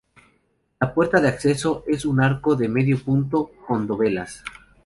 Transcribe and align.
La 0.79 0.95
puerta 0.95 1.21
de 1.21 1.27
acceso 1.27 1.83
es 1.85 2.05
un 2.05 2.21
arco 2.21 2.55
de 2.55 2.67
medio 2.67 2.97
punto, 3.03 3.51
con 3.67 3.85
dovelas. 3.85 4.43